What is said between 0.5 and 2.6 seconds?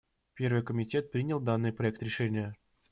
комитет принял данный проект решения.